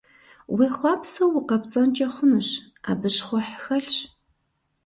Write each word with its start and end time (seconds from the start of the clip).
Уехъуапсэу 0.55 1.31
укъэпцӀэнкӀэ 1.39 2.07
хъунущ, 2.13 2.49
абы 2.89 3.09
щхъухь 3.15 3.53
хэлъщ. 3.63 3.97